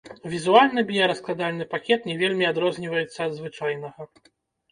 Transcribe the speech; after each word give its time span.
Візуальна 0.33 0.83
біяраскладальны 0.91 1.67
пакет 1.73 2.07
не 2.09 2.15
вельмі 2.21 2.45
адрозніваецца 2.51 3.19
ад 3.27 3.31
звычайнага. 3.41 4.01